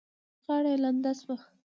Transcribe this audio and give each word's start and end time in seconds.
غاړه 0.45 0.71
يې 0.73 0.79
لنده 0.83 1.11
شوه. 1.19 1.37